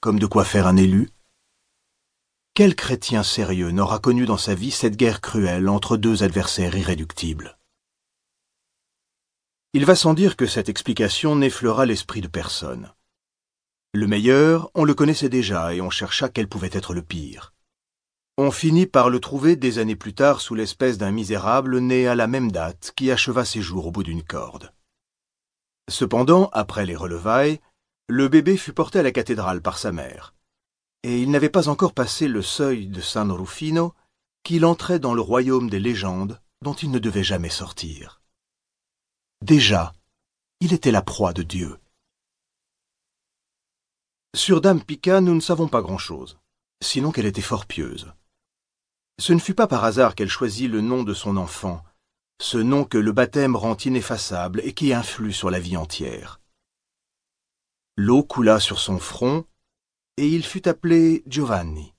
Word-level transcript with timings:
comme 0.00 0.18
de 0.18 0.26
quoi 0.26 0.44
faire 0.44 0.66
un 0.66 0.76
élu 0.76 1.10
Quel 2.54 2.74
chrétien 2.74 3.22
sérieux 3.22 3.70
n'aura 3.70 3.98
connu 3.98 4.26
dans 4.26 4.36
sa 4.36 4.54
vie 4.54 4.70
cette 4.70 4.96
guerre 4.96 5.20
cruelle 5.20 5.68
entre 5.68 5.96
deux 5.96 6.22
adversaires 6.22 6.76
irréductibles? 6.76 7.58
Il 9.72 9.84
va 9.84 9.96
sans 9.96 10.14
dire 10.14 10.36
que 10.36 10.46
cette 10.46 10.68
explication 10.68 11.36
n'effleura 11.36 11.86
l'esprit 11.86 12.20
de 12.20 12.28
personne. 12.28 12.92
Le 13.92 14.06
meilleur, 14.06 14.70
on 14.74 14.84
le 14.84 14.94
connaissait 14.94 15.28
déjà 15.28 15.74
et 15.74 15.80
on 15.80 15.90
chercha 15.90 16.28
quel 16.28 16.48
pouvait 16.48 16.70
être 16.72 16.92
le 16.92 17.02
pire. 17.02 17.54
On 18.38 18.50
finit 18.50 18.86
par 18.86 19.08
le 19.08 19.20
trouver 19.20 19.56
des 19.56 19.78
années 19.78 19.96
plus 19.96 20.14
tard 20.14 20.42
sous 20.42 20.54
l'espèce 20.54 20.98
d'un 20.98 21.10
misérable 21.10 21.78
né 21.78 22.06
à 22.06 22.14
la 22.14 22.26
même 22.26 22.52
date 22.52 22.92
qui 22.94 23.10
acheva 23.10 23.46
ses 23.46 23.62
jours 23.62 23.86
au 23.86 23.90
bout 23.90 24.02
d'une 24.02 24.22
corde. 24.22 24.72
Cependant, 25.88 26.50
après 26.52 26.84
les 26.84 26.96
relevailles, 26.96 27.60
le 28.08 28.28
bébé 28.28 28.56
fut 28.56 28.72
porté 28.72 29.00
à 29.00 29.02
la 29.02 29.10
cathédrale 29.10 29.60
par 29.60 29.78
sa 29.78 29.90
mère, 29.90 30.34
et 31.02 31.20
il 31.20 31.30
n'avait 31.30 31.50
pas 31.50 31.68
encore 31.68 31.92
passé 31.92 32.28
le 32.28 32.42
seuil 32.42 32.86
de 32.86 33.00
San 33.00 33.30
Rufino 33.32 33.94
qu'il 34.44 34.64
entrait 34.64 35.00
dans 35.00 35.14
le 35.14 35.20
royaume 35.20 35.68
des 35.68 35.80
légendes 35.80 36.40
dont 36.62 36.74
il 36.74 36.90
ne 36.90 36.98
devait 36.98 37.24
jamais 37.24 37.50
sortir. 37.50 38.20
Déjà, 39.42 39.92
il 40.60 40.72
était 40.72 40.92
la 40.92 41.02
proie 41.02 41.32
de 41.32 41.42
Dieu. 41.42 41.78
Sur 44.34 44.60
Dame 44.60 44.82
Pica, 44.82 45.20
nous 45.20 45.34
ne 45.34 45.40
savons 45.40 45.68
pas 45.68 45.82
grand-chose, 45.82 46.38
sinon 46.82 47.10
qu'elle 47.10 47.26
était 47.26 47.42
fort 47.42 47.66
pieuse. 47.66 48.12
Ce 49.18 49.32
ne 49.32 49.38
fut 49.38 49.54
pas 49.54 49.66
par 49.66 49.84
hasard 49.84 50.14
qu'elle 50.14 50.28
choisit 50.28 50.70
le 50.70 50.80
nom 50.80 51.02
de 51.02 51.14
son 51.14 51.36
enfant, 51.36 51.82
ce 52.40 52.58
nom 52.58 52.84
que 52.84 52.98
le 52.98 53.12
baptême 53.12 53.56
rend 53.56 53.76
ineffaçable 53.76 54.60
et 54.64 54.74
qui 54.74 54.92
influe 54.92 55.32
sur 55.32 55.50
la 55.50 55.58
vie 55.58 55.76
entière. 55.76 56.40
L'eau 57.98 58.22
coula 58.22 58.60
sur 58.60 58.78
son 58.78 58.98
front, 58.98 59.46
et 60.18 60.28
il 60.28 60.44
fut 60.44 60.68
appelé 60.68 61.22
Giovanni. 61.26 61.94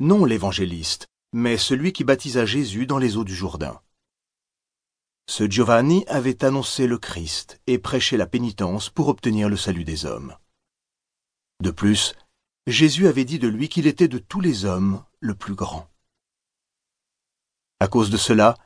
Non 0.00 0.26
l'évangéliste, 0.26 1.08
mais 1.32 1.56
celui 1.56 1.94
qui 1.94 2.04
baptisa 2.04 2.44
Jésus 2.44 2.86
dans 2.86 2.98
les 2.98 3.16
eaux 3.16 3.24
du 3.24 3.34
Jourdain. 3.34 3.80
Ce 5.26 5.48
Giovanni 5.48 6.04
avait 6.08 6.44
annoncé 6.44 6.86
le 6.86 6.98
Christ 6.98 7.58
et 7.66 7.78
prêché 7.78 8.18
la 8.18 8.26
pénitence 8.26 8.90
pour 8.90 9.08
obtenir 9.08 9.48
le 9.48 9.56
salut 9.56 9.84
des 9.84 10.04
hommes. 10.04 10.36
De 11.62 11.70
plus, 11.70 12.14
Jésus 12.66 13.06
avait 13.06 13.24
dit 13.24 13.38
de 13.38 13.48
lui 13.48 13.70
qu'il 13.70 13.86
était 13.86 14.08
de 14.08 14.18
tous 14.18 14.42
les 14.42 14.66
hommes 14.66 15.02
le 15.20 15.34
plus 15.34 15.54
grand. 15.54 15.88
À 17.80 17.88
cause 17.88 18.10
de 18.10 18.18
cela, 18.18 18.58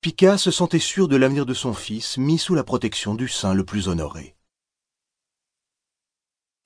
Pica 0.00 0.38
se 0.38 0.52
sentait 0.52 0.78
sûr 0.78 1.08
de 1.08 1.16
l'avenir 1.16 1.44
de 1.44 1.54
son 1.54 1.74
fils 1.74 2.18
mis 2.18 2.38
sous 2.38 2.54
la 2.54 2.62
protection 2.62 3.16
du 3.16 3.26
saint 3.26 3.52
le 3.52 3.64
plus 3.64 3.88
honoré. 3.88 4.35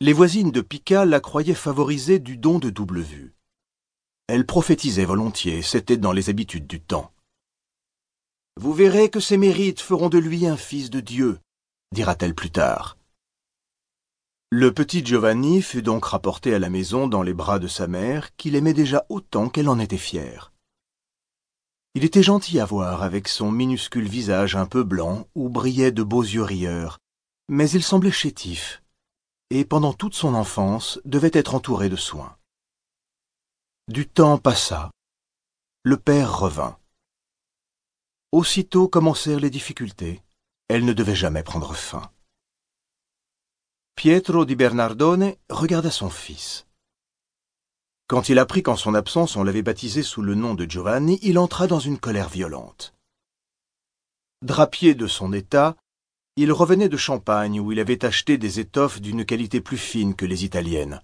Les 0.02 0.14
voisines 0.14 0.50
de 0.50 0.62
Pica 0.62 1.04
la 1.04 1.20
croyaient 1.20 1.52
favorisée 1.52 2.20
du 2.20 2.38
don 2.38 2.58
de 2.58 2.70
double 2.70 3.00
vue. 3.00 3.34
Elle 4.28 4.46
prophétisait 4.46 5.04
volontiers, 5.04 5.60
c'était 5.60 5.98
dans 5.98 6.12
les 6.12 6.30
habitudes 6.30 6.66
du 6.66 6.80
temps. 6.80 7.12
Vous 8.56 8.72
verrez 8.72 9.10
que 9.10 9.20
ses 9.20 9.36
mérites 9.36 9.82
feront 9.82 10.08
de 10.08 10.16
lui 10.16 10.46
un 10.46 10.56
fils 10.56 10.88
de 10.88 11.00
Dieu, 11.00 11.38
dira-t-elle 11.92 12.34
plus 12.34 12.50
tard. 12.50 12.96
Le 14.48 14.72
petit 14.72 15.04
Giovanni 15.04 15.60
fut 15.60 15.82
donc 15.82 16.06
rapporté 16.06 16.54
à 16.54 16.58
la 16.58 16.70
maison 16.70 17.06
dans 17.06 17.22
les 17.22 17.34
bras 17.34 17.58
de 17.58 17.68
sa 17.68 17.86
mère, 17.86 18.34
qu'il 18.36 18.56
aimait 18.56 18.72
déjà 18.72 19.04
autant 19.10 19.50
qu'elle 19.50 19.68
en 19.68 19.78
était 19.78 19.98
fière. 19.98 20.50
Il 21.94 22.06
était 22.06 22.22
gentil 22.22 22.58
à 22.58 22.64
voir 22.64 23.02
avec 23.02 23.28
son 23.28 23.52
minuscule 23.52 24.08
visage 24.08 24.56
un 24.56 24.64
peu 24.64 24.82
blanc 24.82 25.28
où 25.34 25.50
brillaient 25.50 25.92
de 25.92 26.02
beaux 26.02 26.22
yeux 26.22 26.42
rieurs, 26.42 26.98
mais 27.50 27.68
il 27.68 27.82
semblait 27.82 28.10
chétif, 28.10 28.80
et 29.50 29.64
pendant 29.64 29.92
toute 29.92 30.14
son 30.14 30.34
enfance 30.34 31.00
devait 31.04 31.30
être 31.34 31.54
entouré 31.54 31.88
de 31.88 31.96
soins. 31.96 32.36
Du 33.88 34.08
temps 34.08 34.38
passa, 34.38 34.90
le 35.82 35.96
père 35.96 36.38
revint. 36.38 36.78
Aussitôt 38.32 38.88
commencèrent 38.88 39.40
les 39.40 39.50
difficultés, 39.50 40.22
elles 40.68 40.84
ne 40.84 40.92
devaient 40.92 41.16
jamais 41.16 41.42
prendre 41.42 41.74
fin. 41.74 42.12
Pietro 43.96 44.44
di 44.44 44.54
Bernardone 44.54 45.34
regarda 45.48 45.90
son 45.90 46.08
fils. 46.08 46.66
Quand 48.06 48.28
il 48.28 48.38
apprit 48.38 48.62
qu'en 48.62 48.76
son 48.76 48.94
absence 48.94 49.36
on 49.36 49.42
l'avait 49.42 49.62
baptisé 49.62 50.02
sous 50.02 50.22
le 50.22 50.34
nom 50.34 50.54
de 50.54 50.64
Giovanni, 50.64 51.18
il 51.22 51.38
entra 51.38 51.66
dans 51.66 51.80
une 51.80 51.98
colère 51.98 52.28
violente. 52.28 52.94
Drapier 54.42 54.94
de 54.94 55.06
son 55.06 55.32
état, 55.32 55.76
il 56.42 56.52
revenait 56.52 56.88
de 56.88 56.96
Champagne 56.96 57.60
où 57.60 57.70
il 57.70 57.78
avait 57.80 58.02
acheté 58.02 58.38
des 58.38 58.60
étoffes 58.60 58.98
d'une 58.98 59.26
qualité 59.26 59.60
plus 59.60 59.76
fine 59.76 60.14
que 60.14 60.24
les 60.24 60.46
italiennes. 60.46 61.02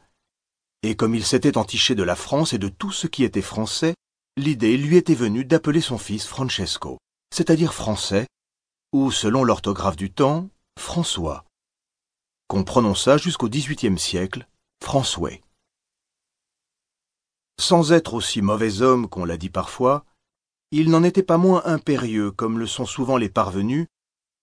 Et 0.83 0.97
comme 0.97 1.15
il 1.15 1.27
s'était 1.27 1.59
entiché 1.59 1.95
de 1.95 2.03
la 2.03 2.17
France 2.17 2.55
et 2.55 2.59
de 2.59 2.69
tout 2.69 2.91
ce 2.91 3.07
qui 3.07 3.23
était 3.23 3.43
français, 3.43 3.95
l'idée 4.39 4.79
lui 4.79 4.97
était 4.97 5.15
venue 5.15 5.45
d'appeler 5.45 5.83
son 5.83 5.99
fils 5.99 6.25
Francesco, 6.25 6.97
c'est-à-dire 7.31 7.75
français, 7.75 8.27
ou 8.95 9.11
selon 9.11 9.45
l'orthographe 9.45 9.97
du 9.97 10.11
temps, 10.11 10.49
François, 10.81 11.45
qu'on 12.49 12.65
prononça 12.65 13.19
jusqu'au 13.19 13.51
XVIIIe 13.51 13.99
siècle, 13.99 14.49
François. 14.83 15.43
Sans 17.61 17.93
être 17.93 18.15
aussi 18.15 18.41
mauvais 18.41 18.81
homme 18.81 19.07
qu'on 19.07 19.27
l'a 19.27 19.37
dit 19.37 19.51
parfois, 19.51 20.07
il 20.71 20.89
n'en 20.89 21.03
était 21.03 21.23
pas 21.23 21.37
moins 21.37 21.61
impérieux 21.67 22.31
comme 22.31 22.59
le 22.59 22.67
sont 22.67 22.87
souvent 22.87 23.19
les 23.19 23.29
parvenus, 23.29 23.87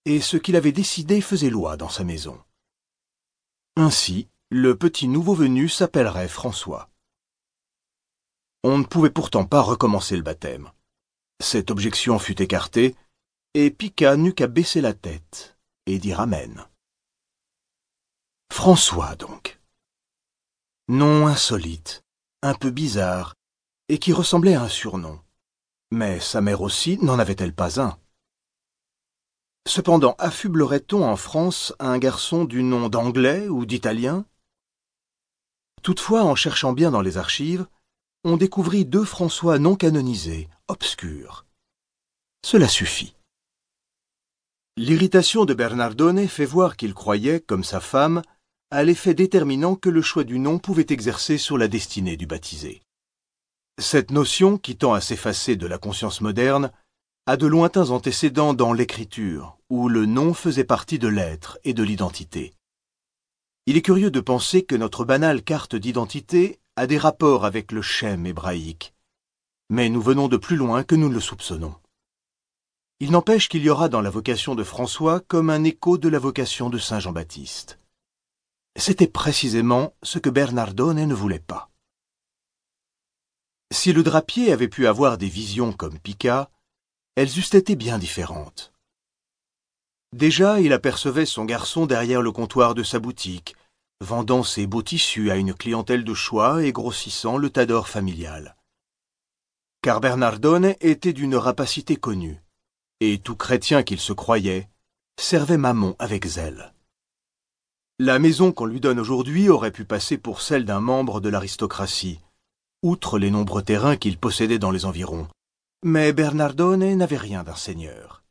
et 0.04 0.20
ce 0.20 0.36
qu'il 0.36 0.56
avait 0.56 0.72
décidé 0.72 1.20
faisait 1.20 1.50
loi 1.50 1.76
dans 1.76 1.88
sa 1.88 2.04
maison. 2.04 2.42
Ainsi, 3.76 4.28
le 4.50 4.76
petit 4.76 5.08
nouveau 5.08 5.34
venu 5.34 5.68
s'appellerait 5.68 6.28
François. 6.28 6.90
On 8.62 8.78
ne 8.78 8.84
pouvait 8.84 9.10
pourtant 9.10 9.44
pas 9.44 9.60
recommencer 9.60 10.16
le 10.16 10.22
baptême. 10.22 10.70
Cette 11.40 11.70
objection 11.70 12.18
fut 12.18 12.40
écartée, 12.40 12.94
et 13.54 13.70
Pica 13.70 14.16
n'eut 14.16 14.34
qu'à 14.34 14.46
baisser 14.46 14.80
la 14.80 14.94
tête 14.94 15.56
et 15.86 15.98
dire 15.98 16.20
Amen. 16.20 16.66
François, 18.52 19.16
donc. 19.16 19.60
Nom 20.88 21.26
insolite, 21.26 22.04
un 22.42 22.54
peu 22.54 22.70
bizarre, 22.70 23.34
et 23.88 23.98
qui 23.98 24.12
ressemblait 24.12 24.54
à 24.54 24.62
un 24.62 24.68
surnom. 24.68 25.20
Mais 25.90 26.20
sa 26.20 26.40
mère 26.40 26.62
aussi 26.62 26.98
n'en 26.98 27.18
avait-elle 27.18 27.54
pas 27.54 27.80
un? 27.80 27.98
Cependant, 29.66 30.14
affublerait-on 30.18 31.02
en 31.02 31.16
France 31.16 31.72
un 31.78 31.98
garçon 31.98 32.44
du 32.44 32.62
nom 32.62 32.88
d'anglais 32.88 33.48
ou 33.48 33.64
d'italien? 33.64 34.26
Toutefois, 35.82 36.24
en 36.24 36.34
cherchant 36.34 36.72
bien 36.72 36.90
dans 36.90 37.00
les 37.00 37.16
archives, 37.16 37.66
on 38.24 38.36
découvrit 38.36 38.84
deux 38.84 39.04
François 39.04 39.58
non 39.58 39.74
canonisés, 39.74 40.48
obscurs. 40.68 41.46
Cela 42.44 42.68
suffit. 42.68 43.14
L'irritation 44.76 45.44
de 45.44 45.54
Bernardone 45.54 46.26
fait 46.28 46.44
voir 46.44 46.76
qu'il 46.76 46.94
croyait, 46.94 47.40
comme 47.40 47.64
sa 47.64 47.80
femme, 47.80 48.22
à 48.70 48.82
l'effet 48.82 49.14
déterminant 49.14 49.76
que 49.76 49.88
le 49.88 50.02
choix 50.02 50.24
du 50.24 50.38
nom 50.38 50.58
pouvait 50.58 50.86
exercer 50.88 51.38
sur 51.38 51.56
la 51.56 51.68
destinée 51.68 52.16
du 52.16 52.26
baptisé. 52.26 52.82
Cette 53.78 54.10
notion, 54.10 54.58
qui 54.58 54.76
tend 54.76 54.94
à 54.94 55.00
s'effacer 55.00 55.56
de 55.56 55.66
la 55.66 55.78
conscience 55.78 56.20
moderne, 56.20 56.72
a 57.26 57.38
de 57.38 57.46
lointains 57.46 57.88
antécédents 57.88 58.52
dans 58.52 58.74
l'écriture, 58.74 59.56
où 59.70 59.88
le 59.88 60.04
nom 60.04 60.34
faisait 60.34 60.64
partie 60.64 60.98
de 60.98 61.08
l'être 61.08 61.58
et 61.64 61.72
de 61.72 61.82
l'identité. 61.82 62.52
Il 63.64 63.78
est 63.78 63.82
curieux 63.82 64.10
de 64.10 64.20
penser 64.20 64.62
que 64.62 64.74
notre 64.74 65.06
banale 65.06 65.42
carte 65.42 65.74
d'identité 65.74 66.60
a 66.76 66.86
des 66.86 66.98
rapports 66.98 67.46
avec 67.46 67.72
le 67.72 67.80
schème 67.80 68.26
hébraïque, 68.26 68.92
mais 69.70 69.88
nous 69.88 70.02
venons 70.02 70.28
de 70.28 70.36
plus 70.36 70.56
loin 70.56 70.84
que 70.84 70.94
nous 70.94 71.08
ne 71.08 71.14
le 71.14 71.20
soupçonnons. 71.20 71.74
Il 73.00 73.10
n'empêche 73.10 73.48
qu'il 73.48 73.62
y 73.62 73.70
aura 73.70 73.88
dans 73.88 74.02
la 74.02 74.10
vocation 74.10 74.54
de 74.54 74.62
François 74.62 75.20
comme 75.20 75.48
un 75.48 75.64
écho 75.64 75.96
de 75.96 76.10
la 76.10 76.18
vocation 76.18 76.68
de 76.68 76.76
Saint 76.76 77.00
Jean-Baptiste. 77.00 77.78
C'était 78.76 79.08
précisément 79.08 79.94
ce 80.02 80.18
que 80.18 80.28
Bernardone 80.28 81.06
ne 81.06 81.14
voulait 81.14 81.38
pas. 81.38 81.70
Si 83.72 83.94
le 83.94 84.02
drapier 84.02 84.52
avait 84.52 84.68
pu 84.68 84.86
avoir 84.86 85.16
des 85.16 85.28
visions 85.28 85.72
comme 85.72 85.98
Pica, 85.98 86.50
elles 87.16 87.38
eussent 87.38 87.54
été 87.54 87.76
bien 87.76 87.98
différentes. 87.98 88.72
Déjà, 90.12 90.60
il 90.60 90.72
apercevait 90.72 91.26
son 91.26 91.44
garçon 91.44 91.86
derrière 91.86 92.22
le 92.22 92.32
comptoir 92.32 92.74
de 92.74 92.82
sa 92.82 92.98
boutique, 92.98 93.56
vendant 94.00 94.42
ses 94.42 94.66
beaux 94.66 94.82
tissus 94.82 95.30
à 95.30 95.36
une 95.36 95.54
clientèle 95.54 96.04
de 96.04 96.14
choix 96.14 96.64
et 96.64 96.72
grossissant 96.72 97.36
le 97.36 97.50
tas 97.50 97.66
d'or 97.66 97.88
familial. 97.88 98.56
Car 99.82 100.00
Bernardone 100.00 100.74
était 100.80 101.12
d'une 101.12 101.36
rapacité 101.36 101.96
connue, 101.96 102.40
et 103.00 103.18
tout 103.18 103.36
chrétien 103.36 103.82
qu'il 103.82 104.00
se 104.00 104.12
croyait, 104.12 104.68
servait 105.20 105.58
Mammon 105.58 105.96
avec 105.98 106.26
zèle. 106.26 106.72
La 107.98 108.18
maison 108.18 108.50
qu'on 108.50 108.66
lui 108.66 108.80
donne 108.80 108.98
aujourd'hui 108.98 109.48
aurait 109.48 109.70
pu 109.70 109.84
passer 109.84 110.18
pour 110.18 110.42
celle 110.42 110.64
d'un 110.64 110.80
membre 110.80 111.20
de 111.20 111.28
l'aristocratie, 111.28 112.18
outre 112.82 113.18
les 113.18 113.30
nombreux 113.30 113.62
terrains 113.62 113.96
qu'il 113.96 114.18
possédait 114.18 114.58
dans 114.58 114.72
les 114.72 114.84
environs. 114.84 115.28
Mais 115.86 116.14
Bernardone 116.14 116.94
n'avait 116.94 117.18
rien 117.18 117.44
d'un 117.44 117.56
seigneur. 117.56 118.24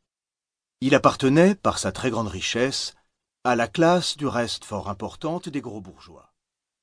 Il 0.80 0.92
appartenait, 0.96 1.54
par 1.54 1.78
sa 1.78 1.92
très 1.92 2.10
grande 2.10 2.26
richesse, 2.26 2.96
à 3.44 3.54
la 3.54 3.68
classe 3.68 4.16
du 4.16 4.26
reste 4.26 4.64
fort 4.64 4.90
importante 4.90 5.48
des 5.48 5.60
gros 5.60 5.80
bourgeois. 5.80 6.33